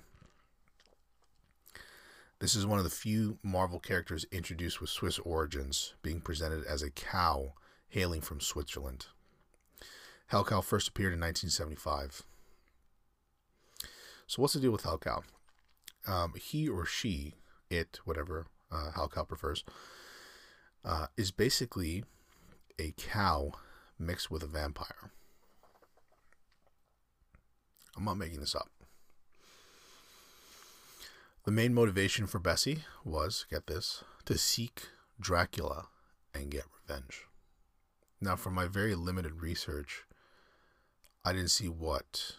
This 2.41 2.55
is 2.55 2.65
one 2.65 2.79
of 2.79 2.83
the 2.83 2.89
few 2.89 3.37
Marvel 3.43 3.79
characters 3.79 4.25
introduced 4.31 4.81
with 4.81 4.89
Swiss 4.89 5.19
origins, 5.19 5.93
being 6.01 6.19
presented 6.19 6.65
as 6.65 6.81
a 6.81 6.89
cow 6.89 7.53
hailing 7.87 8.21
from 8.21 8.41
Switzerland. 8.41 9.05
Hellcow 10.31 10.63
first 10.63 10.87
appeared 10.87 11.13
in 11.13 11.19
1975. 11.19 12.23
So, 14.25 14.41
what's 14.41 14.55
the 14.55 14.59
deal 14.59 14.71
with 14.71 14.81
Hellcow? 14.81 15.21
Um, 16.07 16.33
he 16.35 16.67
or 16.67 16.83
she, 16.83 17.35
it, 17.69 17.99
whatever 18.05 18.47
uh, 18.71 18.89
Hell 18.95 19.09
Cow 19.13 19.23
prefers, 19.23 19.63
uh, 20.83 21.07
is 21.15 21.29
basically 21.29 22.05
a 22.79 22.91
cow 22.97 23.51
mixed 23.99 24.31
with 24.31 24.41
a 24.41 24.47
vampire. 24.47 25.11
I'm 27.95 28.05
not 28.05 28.17
making 28.17 28.39
this 28.39 28.55
up. 28.55 28.71
The 31.43 31.51
main 31.51 31.73
motivation 31.73 32.27
for 32.27 32.37
Bessie 32.37 32.83
was, 33.03 33.47
get 33.49 33.65
this, 33.65 34.03
to 34.25 34.37
seek 34.37 34.89
Dracula 35.19 35.87
and 36.35 36.51
get 36.51 36.65
revenge. 36.87 37.25
Now, 38.21 38.35
from 38.35 38.53
my 38.53 38.67
very 38.67 38.93
limited 38.93 39.41
research, 39.41 40.03
I 41.25 41.33
didn't 41.33 41.49
see 41.49 41.67
what 41.67 42.35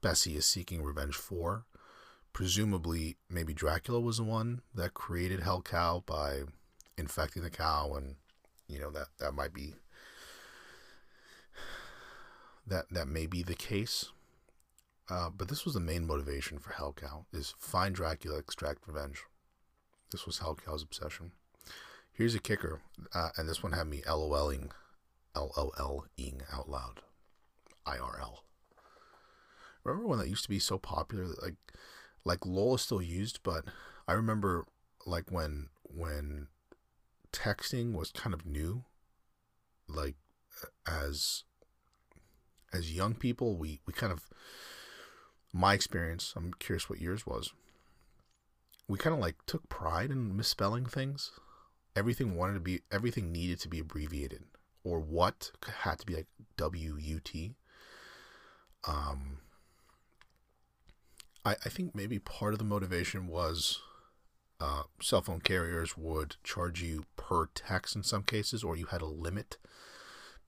Bessie 0.00 0.36
is 0.36 0.46
seeking 0.46 0.82
revenge 0.82 1.14
for. 1.14 1.66
Presumably, 2.32 3.16
maybe 3.28 3.52
Dracula 3.52 4.00
was 4.00 4.16
the 4.16 4.24
one 4.24 4.62
that 4.74 4.94
created 4.94 5.40
Hell 5.40 5.60
Cow 5.60 6.02
by 6.06 6.44
infecting 6.96 7.42
the 7.42 7.50
cow, 7.50 7.94
and 7.94 8.16
you 8.66 8.78
know 8.78 8.90
that 8.90 9.08
that 9.18 9.34
might 9.34 9.52
be 9.52 9.74
that 12.66 12.86
that 12.90 13.08
may 13.08 13.26
be 13.26 13.42
the 13.42 13.54
case. 13.54 14.06
Uh, 15.10 15.30
but 15.30 15.48
this 15.48 15.64
was 15.64 15.74
the 15.74 15.80
main 15.80 16.06
motivation 16.06 16.58
for 16.58 16.72
Hellcow, 16.72 17.24
is 17.32 17.54
find 17.58 17.94
Dracula, 17.94 18.38
extract 18.38 18.86
revenge. 18.86 19.22
This 20.10 20.26
was 20.26 20.38
Hellcow's 20.38 20.82
obsession. 20.82 21.32
Here's 22.12 22.34
a 22.34 22.40
kicker, 22.40 22.80
uh, 23.14 23.30
and 23.36 23.48
this 23.48 23.62
one 23.62 23.72
had 23.72 23.86
me 23.86 24.02
LOLing, 24.06 24.70
LOLing 25.34 26.42
out 26.52 26.68
loud, 26.68 27.00
IRL. 27.86 28.38
Remember 29.84 30.06
when 30.06 30.18
that 30.18 30.28
used 30.28 30.42
to 30.42 30.50
be 30.50 30.58
so 30.58 30.78
popular? 30.78 31.26
Like, 31.40 31.54
like 32.24 32.44
LOL 32.44 32.74
is 32.74 32.82
still 32.82 33.00
used, 33.00 33.40
but 33.42 33.64
I 34.06 34.12
remember 34.12 34.66
like 35.06 35.30
when 35.30 35.68
when 35.82 36.48
texting 37.32 37.92
was 37.92 38.10
kind 38.10 38.34
of 38.34 38.44
new. 38.44 38.84
Like, 39.88 40.16
as 40.86 41.44
as 42.72 42.94
young 42.94 43.14
people, 43.14 43.56
we 43.56 43.80
we 43.86 43.92
kind 43.92 44.12
of 44.12 44.28
my 45.52 45.74
experience. 45.74 46.34
I'm 46.36 46.52
curious 46.58 46.88
what 46.88 47.00
yours 47.00 47.26
was. 47.26 47.52
We 48.86 48.98
kind 48.98 49.14
of 49.14 49.20
like 49.20 49.36
took 49.46 49.68
pride 49.68 50.10
in 50.10 50.36
misspelling 50.36 50.86
things. 50.86 51.30
Everything 51.94 52.36
wanted 52.36 52.54
to 52.54 52.60
be 52.60 52.80
everything 52.90 53.32
needed 53.32 53.60
to 53.60 53.68
be 53.68 53.80
abbreviated, 53.80 54.44
or 54.84 55.00
what 55.00 55.50
had 55.82 55.98
to 55.98 56.06
be 56.06 56.14
like 56.14 56.26
W 56.56 56.96
U 56.98 57.20
T. 57.20 57.54
Um, 58.86 59.38
I 61.44 61.56
I 61.64 61.68
think 61.68 61.94
maybe 61.94 62.18
part 62.18 62.52
of 62.52 62.58
the 62.58 62.64
motivation 62.64 63.26
was 63.26 63.80
uh, 64.60 64.84
cell 65.02 65.22
phone 65.22 65.40
carriers 65.40 65.96
would 65.96 66.36
charge 66.44 66.82
you 66.82 67.04
per 67.16 67.46
text 67.46 67.96
in 67.96 68.02
some 68.02 68.22
cases, 68.22 68.62
or 68.62 68.76
you 68.76 68.86
had 68.86 69.02
a 69.02 69.06
limit 69.06 69.58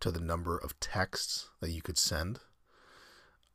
to 0.01 0.11
the 0.11 0.21
number 0.21 0.57
of 0.57 0.79
texts 0.81 1.51
that 1.61 1.71
you 1.71 1.83
could 1.83 1.99
send. 1.99 2.41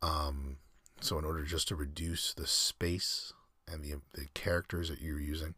Um, 0.02 0.58
so 1.00 1.18
in 1.20 1.26
order 1.26 1.44
just 1.44 1.68
to 1.70 1.76
reduce 1.76 2.34
the 2.34 2.48
space 2.48 3.34
and 3.68 3.84
the 3.84 3.96
the 4.14 4.28
characters 4.34 4.90
that 4.90 5.02
you're 5.02 5.20
using, 5.20 5.56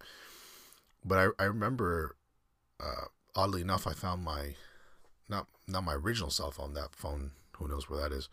but 1.03 1.17
I 1.39 1.43
I 1.43 1.47
remember, 1.47 2.15
uh, 2.79 3.05
oddly 3.35 3.61
enough, 3.61 3.87
I 3.87 3.93
found 3.93 4.23
my 4.23 4.55
not 5.29 5.47
not 5.67 5.83
my 5.83 5.93
original 5.95 6.29
cell 6.29 6.51
phone. 6.51 6.73
That 6.73 6.95
phone, 6.95 7.31
who 7.57 7.67
knows 7.67 7.89
where 7.89 8.01
that 8.01 8.15
is, 8.15 8.29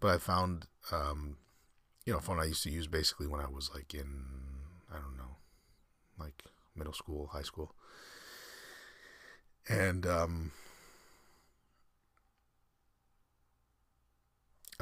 but 0.00 0.14
I 0.14 0.18
found 0.18 0.66
um, 0.92 1.36
you 2.04 2.12
know, 2.12 2.20
phone 2.20 2.40
I 2.40 2.44
used 2.46 2.62
to 2.64 2.70
use 2.70 2.86
basically 2.86 3.26
when 3.26 3.40
I 3.40 3.48
was 3.48 3.70
like 3.74 3.94
in 3.94 4.24
I 4.90 4.96
don't 4.98 5.16
know, 5.16 5.36
like 6.18 6.44
middle 6.76 6.92
school, 6.94 7.28
high 7.32 7.42
school, 7.42 7.74
and 9.68 10.06
um 10.06 10.52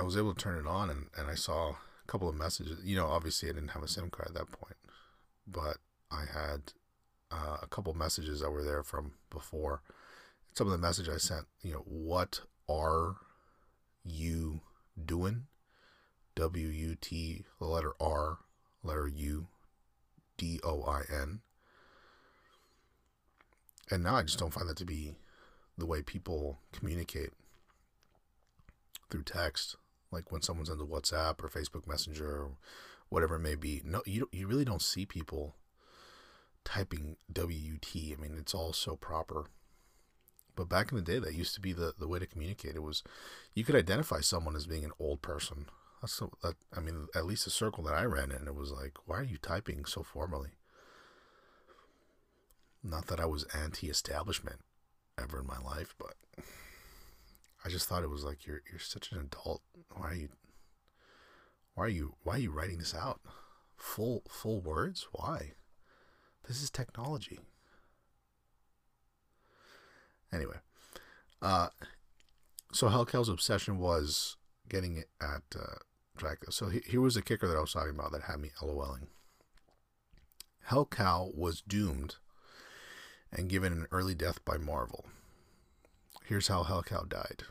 was 0.04 0.16
able 0.16 0.34
to 0.34 0.40
turn 0.40 0.58
it 0.58 0.66
on 0.66 0.90
and, 0.90 1.06
and 1.16 1.28
I 1.28 1.34
saw 1.34 1.70
a 1.70 1.76
couple 2.06 2.28
of 2.28 2.34
messages. 2.34 2.78
You 2.84 2.96
know, 2.96 3.06
obviously 3.06 3.49
I 3.49 3.52
didn't 3.52 3.70
have 3.70 3.82
a 3.82 3.88
SIM 3.88 4.11
card 4.11 4.28
at 4.28 4.34
that 4.34 4.52
point, 4.52 4.76
but 5.46 5.78
I 6.11 6.25
had 6.32 6.73
uh, 7.30 7.58
a 7.62 7.66
couple 7.66 7.94
messages 7.94 8.40
that 8.40 8.50
were 8.50 8.64
there 8.64 8.82
from 8.82 9.12
before. 9.30 9.82
Some 10.54 10.66
of 10.66 10.73
the 10.73 10.78
message 10.78 11.08
I 11.08 11.16
sent, 11.16 11.46
you 11.62 11.73
know, 11.73 11.84
what 11.87 12.40
are 12.68 13.16
you 14.04 14.61
doing? 15.02 15.46
W 16.37 16.66
U 16.68 16.96
T, 17.00 17.44
the 17.58 17.66
letter 17.66 17.92
R, 18.00 18.38
letter 18.82 19.08
U, 19.08 19.46
D 20.37 20.61
O 20.62 20.82
I 20.82 21.02
N. 21.12 21.40
And 23.90 24.02
now 24.02 24.16
I 24.16 24.23
just 24.23 24.38
don't 24.38 24.52
find 24.52 24.68
that 24.68 24.76
to 24.78 24.84
be 24.84 25.14
the 25.76 25.87
way 25.87 26.02
people 26.02 26.58
communicate 26.73 27.30
through 29.11 29.23
text 29.23 29.76
like 30.14 30.33
when 30.33 30.42
someone's 30.42 30.71
on 30.71 30.78
the 30.78 30.87
WhatsApp 30.87 31.42
or 31.42 31.49
Facebook 31.49 31.87
Messenger 31.87 32.26
or 32.26 32.50
whatever 33.09 33.37
it 33.37 33.40
may 33.40 33.54
be. 33.54 33.83
No, 33.85 34.02
you 34.06 34.28
you 34.33 34.47
really 34.47 34.64
don't 34.64 34.83
see 34.83 35.04
people 35.04 35.56
typing 36.64 37.16
WUT. 37.35 37.94
I 37.94 38.21
mean, 38.21 38.37
it's 38.38 38.54
all 38.54 38.73
so 38.73 38.97
proper. 38.97 39.47
But 40.56 40.68
back 40.68 40.92
in 40.92 40.97
the 40.97 41.02
day, 41.02 41.18
that 41.18 41.35
used 41.35 41.54
to 41.54 41.61
be 41.61 41.73
the, 41.73 41.94
the 41.99 42.09
way 42.09 42.18
to 42.21 42.26
communicate. 42.26 42.76
It 42.76 42.83
was 42.83 43.02
you 43.54 43.64
could 43.64 43.76
identify 43.76 44.21
someone 44.21 44.56
as 44.56 44.66
being 44.66 44.85
an 44.85 44.92
old 44.99 45.21
person. 45.21 45.66
That's 46.00 46.14
so, 46.14 46.33
that. 46.42 46.54
I 46.75 46.80
mean, 46.80 47.09
at 47.14 47.26
least 47.26 47.44
the 47.44 47.50
circle 47.50 47.85
that 47.85 47.94
I 47.94 48.04
ran 48.04 48.30
in, 48.30 48.47
it 48.47 48.54
was 48.54 48.71
like, 48.71 48.97
why 49.06 49.16
are 49.18 49.25
you 49.25 49.38
typing 49.38 49.85
so 49.85 50.02
formally? 50.02 50.50
Not 52.83 53.06
that 53.06 53.18
I 53.18 53.25
was 53.25 53.44
anti-establishment 53.54 54.61
ever 55.18 55.40
in 55.40 55.47
my 55.47 55.59
life, 55.59 55.94
but 55.99 56.16
I 57.64 57.68
just 57.68 57.88
thought 57.88 58.02
it 58.02 58.11
was 58.11 58.25
like 58.25 58.47
you're 58.47 58.62
you're 58.71 58.78
such 58.78 59.11
an 59.12 59.18
adult. 59.18 59.62
Why 59.94 60.11
are 60.11 60.14
you 60.14 60.28
why 61.75 61.85
are 61.85 61.88
you 61.88 62.14
why 62.23 62.35
are 62.35 62.38
you 62.38 62.50
writing 62.50 62.78
this 62.78 62.94
out? 62.94 63.21
Full 63.76 64.23
full 64.28 64.61
words? 64.61 65.09
Why? 65.12 65.52
This 66.47 66.62
is 66.62 66.71
technology. 66.71 67.38
Anyway, 70.33 70.56
uh, 71.40 71.68
so 72.73 72.88
Hellcow's 72.88 73.28
obsession 73.28 73.78
was 73.78 74.37
getting 74.68 74.97
it 74.97 75.09
at 75.21 75.42
uh, 75.56 75.76
Dracula. 76.16 76.52
So 76.52 76.68
he, 76.68 76.80
here 76.85 77.00
was 77.00 77.14
the 77.14 77.23
kicker 77.23 77.47
that 77.47 77.56
I 77.56 77.61
was 77.61 77.73
talking 77.73 77.90
about 77.90 78.12
that 78.12 78.23
had 78.23 78.40
me 78.40 78.50
LOLing. 78.61 79.06
Hellcow 80.71 81.35
was 81.35 81.61
doomed 81.61 82.16
and 83.33 83.49
given 83.49 83.73
an 83.73 83.87
early 83.92 84.14
death 84.14 84.44
by 84.44 84.56
Marvel. 84.56 85.06
Here's 86.25 86.49
how 86.49 86.64
Hellcow 86.64 87.09
died. 87.09 87.44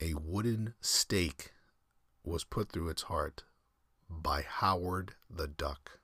A 0.00 0.14
wooden 0.14 0.74
stake 0.80 1.52
was 2.24 2.42
put 2.44 2.72
through 2.72 2.88
its 2.88 3.02
heart 3.02 3.44
by 4.08 4.42
Howard 4.42 5.14
the 5.28 5.46
Duck. 5.46 6.00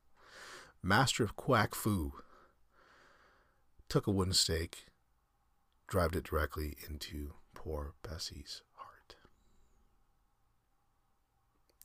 Master 0.83 1.25
of 1.25 1.35
Quack 1.35 1.75
Fu 1.75 2.13
took 3.89 4.07
a 4.07 4.11
wooden 4.11 4.35
stake, 4.35 4.87
drove 5.89 6.15
it 6.15 6.25
directly 6.25 6.77
into 6.87 7.33
poor 7.55 7.95
Bessie's 8.03 8.63
heart. 8.75 9.17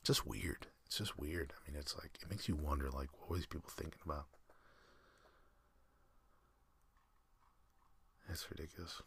Just 0.04 0.26
weird. 0.26 0.66
It's 0.84 0.98
just 0.98 1.18
weird. 1.18 1.54
I 1.56 1.70
mean, 1.70 1.80
it's 1.80 1.96
like, 1.96 2.18
it 2.20 2.28
makes 2.28 2.46
you 2.46 2.56
wonder, 2.56 2.90
like, 2.90 3.08
what 3.18 3.30
were 3.30 3.36
these 3.36 3.46
people 3.46 3.70
thinking 3.70 4.00
about? 4.04 4.26
It's 8.28 8.50
ridiculous. 8.50 9.00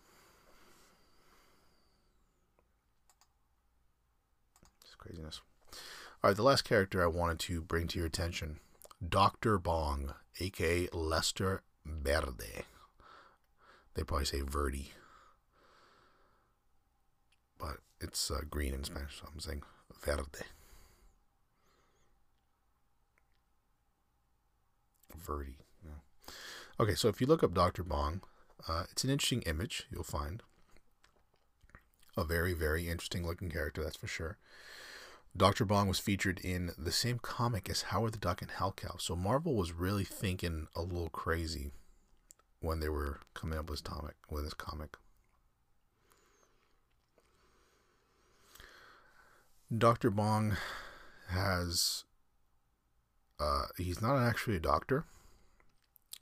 Craziness. 5.05 5.41
All 6.23 6.29
right, 6.29 6.35
the 6.35 6.43
last 6.43 6.63
character 6.63 7.03
I 7.03 7.07
wanted 7.07 7.39
to 7.39 7.61
bring 7.61 7.87
to 7.87 7.99
your 7.99 8.07
attention 8.07 8.59
Dr. 9.07 9.57
Bong, 9.57 10.13
aka 10.39 10.87
Lester 10.91 11.61
Verde. 11.85 12.65
They 13.93 14.03
probably 14.03 14.25
say 14.25 14.41
Verdi. 14.41 14.91
But 17.57 17.77
it's 18.01 18.29
uh, 18.31 18.41
green 18.49 18.73
in 18.73 18.83
Spanish, 18.83 19.19
so 19.19 19.27
I'm 19.31 19.39
saying 19.39 19.63
Verde. 20.01 20.45
Verdi. 25.15 25.57
Yeah. 25.83 26.33
Okay, 26.79 26.95
so 26.95 27.07
if 27.07 27.21
you 27.21 27.27
look 27.27 27.43
up 27.43 27.53
Dr. 27.53 27.83
Bong, 27.83 28.21
uh, 28.67 28.83
it's 28.91 29.03
an 29.03 29.09
interesting 29.09 29.43
image, 29.43 29.85
you'll 29.91 30.03
find. 30.03 30.41
A 32.17 32.23
very, 32.23 32.53
very 32.53 32.89
interesting 32.89 33.25
looking 33.25 33.49
character, 33.49 33.83
that's 33.83 33.97
for 33.97 34.07
sure. 34.07 34.37
Dr. 35.37 35.65
Bong 35.65 35.89
was 35.89 35.99
featured 35.99 36.39
in 36.39 36.71
the 36.77 36.93
same 36.93 37.19
comic 37.19 37.69
as 37.69 37.83
Howard 37.83 38.13
the 38.13 38.17
Duck 38.17 38.41
and 38.41 38.51
Hellcow. 38.51 39.01
So 39.01 39.17
Marvel 39.17 39.53
was 39.53 39.73
really 39.73 40.05
thinking 40.05 40.67
a 40.73 40.81
little 40.81 41.09
crazy 41.09 41.71
when 42.61 42.79
they 42.79 42.87
were 42.87 43.19
coming 43.33 43.59
up 43.59 43.69
with 43.69 43.79
this 43.79 43.93
comic. 43.93 44.15
With 44.29 44.45
this 44.45 44.53
comic. 44.53 44.95
Dr. 49.75 50.09
Bong 50.09 50.55
has 51.27 52.05
uh, 53.39 53.65
he's 53.77 54.01
not 54.01 54.17
actually 54.17 54.55
a 54.55 54.61
doctor. 54.61 55.03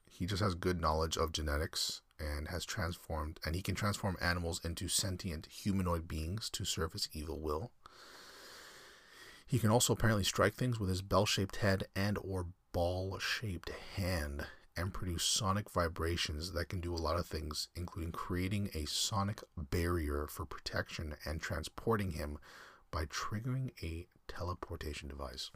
He 0.10 0.26
just 0.26 0.42
has 0.42 0.56
good 0.56 0.82
knowledge 0.82 1.18
of 1.18 1.32
genetics 1.32 2.02
and 2.20 2.48
has 2.48 2.66
transformed 2.66 3.40
and 3.46 3.54
he 3.54 3.62
can 3.62 3.76
transform 3.76 4.18
animals 4.20 4.60
into 4.64 4.88
sentient 4.88 5.46
humanoid 5.46 6.08
beings 6.08 6.50
to 6.52 6.66
serve 6.66 6.94
his 6.94 7.10
evil 7.14 7.40
will. 7.40 7.70
He 9.54 9.60
can 9.60 9.70
also 9.70 9.94
apparently 9.94 10.24
strike 10.24 10.56
things 10.56 10.80
with 10.80 10.90
his 10.90 11.04
bell-shaped 11.04 11.58
head 11.58 11.84
and 11.96 12.18
or 12.18 12.48
ball-shaped 12.72 13.70
hand 13.96 14.48
and 14.76 14.92
produce 14.92 15.24
sonic 15.24 15.70
vibrations 15.70 16.54
that 16.54 16.70
can 16.70 16.82
do 16.82 16.92
a 16.92 16.98
lot 16.98 17.20
of 17.20 17.28
things, 17.28 17.68
including 17.76 18.12
creating 18.12 18.72
a 18.74 18.86
sonic 18.86 19.42
barrier 19.56 20.26
for 20.28 20.44
protection 20.44 21.16
and 21.24 21.40
transporting 21.40 22.14
him 22.14 22.40
by 22.90 23.06
triggering 23.06 23.70
a 23.84 24.08
teleportation 24.28 25.08
device. 25.08 25.52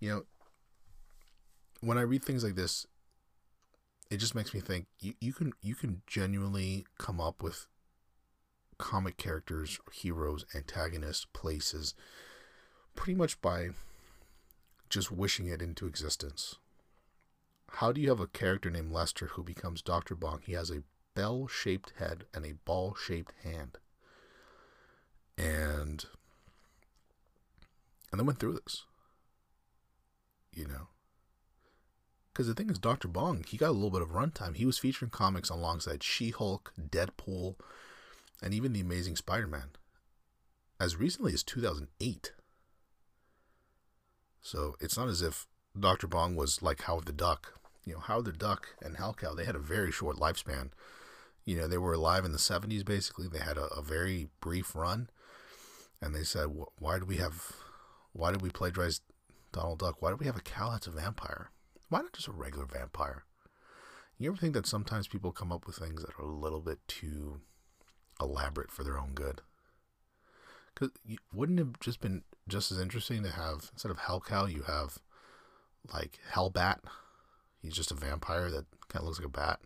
You 0.00 0.10
know, 0.10 0.22
when 1.80 1.98
I 1.98 2.02
read 2.02 2.24
things 2.24 2.42
like 2.42 2.56
this, 2.56 2.84
it 4.10 4.16
just 4.16 4.34
makes 4.34 4.52
me 4.52 4.58
think 4.58 4.86
you, 4.98 5.14
you 5.20 5.32
can 5.32 5.52
you 5.62 5.76
can 5.76 6.02
genuinely 6.08 6.84
come 6.98 7.20
up 7.20 7.44
with 7.44 7.68
comic 8.76 9.16
characters, 9.18 9.78
heroes, 9.92 10.44
antagonists, 10.52 11.28
places 11.32 11.94
pretty 12.98 13.16
much 13.16 13.40
by 13.40 13.70
just 14.90 15.12
wishing 15.12 15.46
it 15.46 15.62
into 15.62 15.86
existence. 15.86 16.56
How 17.74 17.92
do 17.92 18.00
you 18.00 18.08
have 18.08 18.18
a 18.18 18.26
character 18.26 18.70
named 18.70 18.92
Lester 18.92 19.26
who 19.26 19.44
becomes 19.44 19.82
Dr. 19.82 20.16
Bong? 20.16 20.40
He 20.44 20.54
has 20.54 20.68
a 20.68 20.82
bell 21.14 21.46
shaped 21.46 21.92
head 21.98 22.24
and 22.34 22.44
a 22.44 22.54
ball 22.64 22.96
shaped 22.96 23.34
hand. 23.44 23.78
And 25.38 26.04
and 28.10 28.18
then 28.18 28.26
went 28.26 28.40
through 28.40 28.54
this. 28.54 28.84
You 30.52 30.66
know. 30.66 30.88
Because 32.32 32.48
the 32.48 32.54
thing 32.54 32.68
is, 32.68 32.80
Dr. 32.80 33.06
Bong, 33.06 33.44
he 33.46 33.56
got 33.56 33.70
a 33.70 33.72
little 33.72 33.90
bit 33.90 34.02
of 34.02 34.08
runtime. 34.08 34.56
He 34.56 34.66
was 34.66 34.78
featured 34.78 35.04
in 35.04 35.10
comics 35.10 35.50
alongside 35.50 36.02
She 36.02 36.30
Hulk, 36.30 36.72
Deadpool, 36.80 37.54
and 38.42 38.52
even 38.52 38.72
The 38.72 38.80
Amazing 38.80 39.16
Spider 39.16 39.46
Man 39.46 39.70
as 40.80 40.96
recently 40.96 41.32
as 41.32 41.42
2008. 41.42 42.32
So 44.40 44.76
it's 44.80 44.96
not 44.96 45.08
as 45.08 45.22
if 45.22 45.46
Dr. 45.78 46.06
Bong 46.06 46.36
was 46.36 46.62
like 46.62 46.82
Howard 46.82 47.06
the 47.06 47.12
Duck. 47.12 47.54
You 47.84 47.94
know, 47.94 48.00
Howard 48.00 48.26
the 48.26 48.32
Duck 48.32 48.74
and 48.82 48.96
Hellcow, 48.96 49.36
they 49.36 49.44
had 49.44 49.54
a 49.54 49.60
very 49.60 49.92
short 49.92 50.16
lifespan. 50.16 50.70
You 51.44 51.56
know, 51.56 51.66
they 51.66 51.78
were 51.78 51.94
alive 51.94 52.24
in 52.24 52.32
the 52.32 52.38
70s 52.38 52.84
basically. 52.84 53.28
They 53.28 53.38
had 53.38 53.56
a, 53.56 53.66
a 53.66 53.82
very 53.82 54.28
brief 54.40 54.74
run. 54.74 55.08
And 56.00 56.14
they 56.14 56.22
said, 56.22 56.48
why 56.78 56.98
do 56.98 57.04
we 57.04 57.16
have, 57.16 57.52
why 58.12 58.30
did 58.30 58.42
we 58.42 58.50
plagiarize 58.50 59.00
Donald 59.52 59.80
Duck? 59.80 60.00
Why 60.00 60.10
do 60.10 60.16
we 60.16 60.26
have 60.26 60.36
a 60.36 60.40
cow 60.40 60.70
that's 60.70 60.86
a 60.86 60.92
vampire? 60.92 61.50
Why 61.88 62.02
not 62.02 62.12
just 62.12 62.28
a 62.28 62.32
regular 62.32 62.66
vampire? 62.66 63.24
You 64.18 64.30
ever 64.30 64.36
think 64.36 64.54
that 64.54 64.66
sometimes 64.66 65.08
people 65.08 65.32
come 65.32 65.52
up 65.52 65.66
with 65.66 65.76
things 65.76 66.02
that 66.02 66.18
are 66.18 66.24
a 66.24 66.30
little 66.30 66.60
bit 66.60 66.78
too 66.86 67.40
elaborate 68.20 68.70
for 68.70 68.84
their 68.84 68.98
own 68.98 69.12
good? 69.14 69.42
Because 70.78 70.94
wouldn't 71.32 71.58
it 71.58 71.64
have 71.64 71.80
just 71.80 72.00
been 72.00 72.22
just 72.46 72.70
as 72.70 72.78
interesting 72.78 73.22
to 73.24 73.30
have 73.30 73.70
instead 73.72 73.90
of 73.90 73.98
Hellcow, 73.98 74.52
you 74.52 74.62
have 74.62 74.98
like 75.92 76.18
Hellbat. 76.32 76.78
He's 77.60 77.74
just 77.74 77.90
a 77.90 77.94
vampire 77.94 78.50
that 78.50 78.66
kind 78.88 79.02
of 79.02 79.04
looks 79.06 79.18
like 79.18 79.26
a 79.26 79.30
bat, 79.30 79.58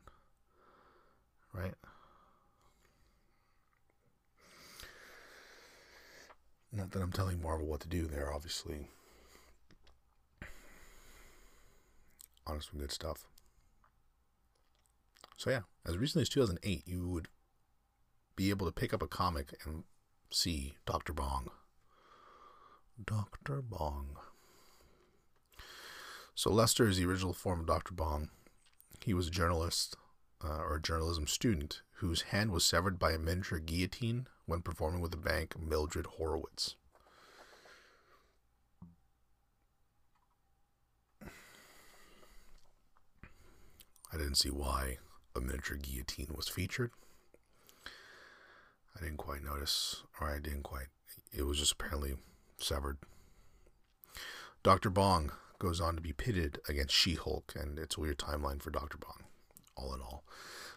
right? 1.53 1.75
Not 6.73 6.93
that 6.93 7.03
I'm 7.03 7.13
telling 7.13 7.43
Marvel 7.43 7.67
what 7.67 7.81
to 7.81 7.89
do. 7.89 8.07
They're 8.07 8.33
obviously 8.33 8.89
honest 12.47 12.71
and 12.73 12.81
good 12.81 12.91
stuff. 12.91 13.27
So 15.37 15.51
yeah, 15.51 15.61
as 15.87 15.99
recently 15.99 16.23
as 16.23 16.31
2008, 16.31 16.85
you 16.87 17.07
would 17.09 17.29
be 18.35 18.49
able 18.49 18.65
to 18.65 18.73
pick 18.73 18.95
up 18.95 19.03
a 19.03 19.07
comic 19.07 19.55
and 19.67 19.85
see 20.35 20.77
Dr. 20.87 21.13
Bong. 21.13 21.51
Dr. 23.05 23.63
Bong. 23.63 24.17
So 26.35 26.51
Lester 26.51 26.89
is 26.89 26.97
the 26.97 27.05
original 27.05 27.33
form 27.33 27.61
of 27.61 27.67
Dr. 27.67 27.95
Bong. 27.95 28.31
He 29.05 29.15
was 29.15 29.29
a 29.29 29.31
journalist 29.31 29.97
uh, 30.43 30.59
or 30.59 30.77
a 30.77 30.83
journalism 30.83 31.27
student 31.27 31.83
whose 31.97 32.23
hand 32.23 32.51
was 32.51 32.65
severed 32.65 32.99
by 32.99 33.13
a 33.13 33.19
miniature 33.19 33.59
guillotine 33.59 34.27
when 34.47 34.63
performing 34.63 35.01
with 35.01 35.11
the 35.11 35.17
bank 35.17 35.55
Mildred 35.59 36.07
Horowitz. 36.07 36.77
I 44.13 44.19
didn't 44.19 44.35
see 44.35 44.51
why 44.51 44.99
a 45.35 45.41
miniature 45.41 45.79
guillotine 45.79 46.35
was 46.35 46.49
featured. 46.49 46.91
I 48.97 49.01
didn't 49.01 49.19
quite 49.19 49.43
notice, 49.43 50.03
or 50.21 50.29
I 50.29 50.39
didn't 50.39 50.63
quite. 50.63 50.89
It 51.33 51.43
was 51.43 51.59
just 51.59 51.73
apparently 51.73 52.15
severed. 52.59 52.99
Dr. 54.63 54.91
Bong 54.91 55.33
goes 55.59 55.81
on 55.81 55.97
to 55.97 56.01
be 56.01 56.13
pitted 56.13 56.61
against 56.69 56.95
She 56.95 57.15
Hulk, 57.15 57.55
and 57.57 57.79
it's 57.79 57.97
a 57.97 58.01
weird 58.01 58.19
timeline 58.19 58.61
for 58.61 58.71
Dr. 58.71 58.99
Bong, 58.99 59.25
all 59.77 59.95
in 59.95 60.01
all. 60.01 60.25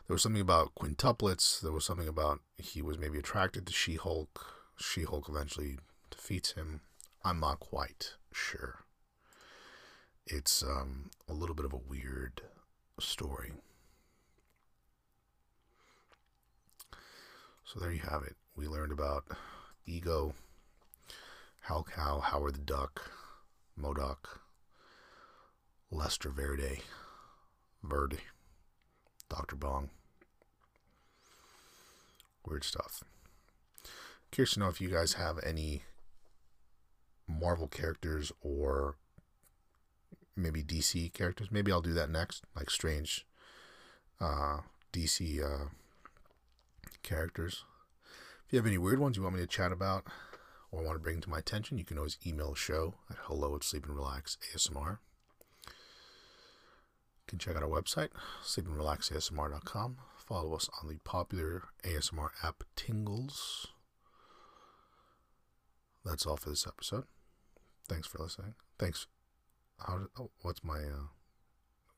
There 0.08 0.14
was 0.14 0.22
something 0.22 0.42
about 0.42 0.76
quintuplets, 0.76 1.60
there 1.60 1.72
was 1.72 1.86
something 1.86 2.08
about 2.08 2.40
he 2.58 2.82
was 2.82 2.98
maybe 2.98 3.18
attracted 3.18 3.66
to 3.66 3.74
She 3.74 3.96
Hulk. 3.96 4.46
She 4.78 5.04
Hulk 5.04 5.28
eventually 5.30 5.78
defeats 6.12 6.52
him. 6.54 6.82
I'm 7.24 7.40
not 7.40 7.60
quite 7.60 8.14
sure. 8.32 8.86
It's 10.28 10.64
um, 10.64 11.10
a 11.28 11.34
little 11.34 11.56
bit 11.56 11.66
of 11.66 11.74
a 11.74 11.78
weird 11.78 12.42
story. 13.00 13.54
So 17.76 17.82
there 17.82 17.92
you 17.92 18.00
have 18.10 18.24
it. 18.24 18.38
We 18.56 18.70
learned 18.70 18.94
about 18.94 19.26
Ego, 19.86 20.34
Hellcow, 21.68 22.22
Howard 22.22 22.56
the 22.56 22.62
Duck, 22.62 23.12
MODOK, 23.78 24.40
Lester 25.92 26.30
Verde, 26.30 26.80
Verde, 27.84 28.20
Dr. 29.28 29.58
Bong. 29.58 29.90
Weird 32.48 32.64
stuff. 32.64 33.04
Curious 34.32 34.54
to 34.54 34.62
know 34.62 34.70
if 34.70 34.80
you 34.80 34.90
guys 34.90 35.14
have 35.14 35.38
any 35.44 35.84
Marvel 37.28 37.68
characters 37.68 38.32
or 38.42 38.96
maybe 40.34 40.64
DC 40.64 41.12
characters. 41.12 41.52
Maybe 41.52 41.74
I'll 41.74 41.82
do 41.82 41.94
that 41.94 42.10
next, 42.10 42.46
like 42.56 42.70
strange 42.70 43.26
uh, 44.22 44.60
DC 44.94 45.44
uh, 45.44 45.66
characters. 47.06 47.64
If 48.46 48.54
you 48.54 48.60
have 48.60 48.66
any 48.68 48.78
weird 48.78 49.00
ones 49.00 49.16
you 49.16 49.24
want 49.24 49.36
me 49.36 49.42
to 49.42 49.48
chat 49.48 49.72
about 49.72 50.06
or 50.72 50.84
want 50.84 50.96
to 50.96 51.04
bring 51.04 51.22
to 51.22 51.30
my 51.30 51.40
attention, 51.40 51.78
you 51.78 51.86
can 51.86 51.98
always 51.98 52.18
email 52.26 52.52
the 52.52 52.58
show 52.58 52.96
at 53.10 53.18
hello 53.24 53.56
at 53.56 53.64
sleep 53.64 53.86
and 53.86 53.96
relax 53.96 54.38
ASMR. 54.54 54.98
You 55.68 57.28
can 57.28 57.40
check 57.40 57.56
out 57.56 57.64
our 57.64 57.70
website, 57.70 58.10
sleepandrelaxasmr.com. 58.44 59.98
Follow 60.18 60.56
us 60.56 60.70
on 60.82 60.90
the 60.90 60.98
popular 61.04 61.64
ASMR 61.84 62.30
app 62.44 62.64
Tingles. 62.76 63.68
That's 66.04 66.26
all 66.26 66.38
for 66.38 66.50
this 66.50 66.68
episode. 66.68 67.06
Thanks 67.88 68.08
for 68.08 68.20
listening. 68.20 68.54
Thanks. 68.78 69.08
How? 69.80 70.08
Oh, 70.20 70.30
what's 70.42 70.64
my 70.64 70.78
uh, 70.78 71.08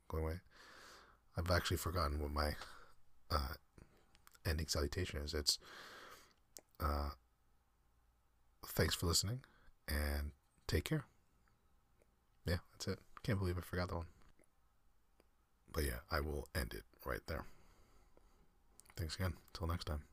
going 0.08 0.24
away? 0.24 0.40
I've 1.38 1.52
actually 1.52 1.78
forgotten 1.78 2.20
what 2.20 2.32
my 2.32 2.52
uh, 3.30 3.54
ending 4.48 4.68
salutation 4.68 5.20
is. 5.20 5.34
It's 5.34 5.60
uh, 6.80 7.10
thanks 8.66 8.96
for 8.96 9.06
listening 9.06 9.42
and 9.88 10.32
take 10.68 10.86
care. 10.86 11.06
Yeah, 12.46 12.58
that's 12.74 12.88
it. 12.88 13.00
Can't 13.24 13.40
believe 13.40 13.58
I 13.58 13.62
forgot 13.62 13.90
that 13.90 13.96
one. 13.96 14.06
But 15.74 15.84
yeah, 15.84 16.00
I 16.12 16.22
will 16.22 16.48
end 16.56 16.74
it 16.74 16.84
right 17.06 17.22
there. 17.28 17.46
Thanks 18.96 19.16
again. 19.16 19.34
Till 19.54 19.68
next 19.68 19.86
time. 19.86 20.04